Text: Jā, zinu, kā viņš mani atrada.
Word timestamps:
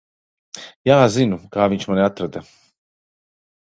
Jā, 0.89 0.95
zinu, 1.15 1.39
kā 1.57 1.67
viņš 1.75 1.87
mani 1.91 2.03
atrada. 2.09 2.43